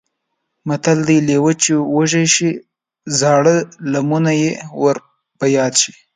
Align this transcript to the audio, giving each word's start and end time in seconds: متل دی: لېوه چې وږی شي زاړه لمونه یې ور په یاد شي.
متل 0.67 0.99
دی: 1.07 1.17
لېوه 1.27 1.51
چې 1.63 1.73
وږی 1.95 2.25
شي 2.35 2.49
زاړه 3.19 3.55
لمونه 3.93 4.31
یې 4.41 4.51
ور 4.81 4.97
په 5.39 5.45
یاد 5.57 5.73
شي. 5.81 5.93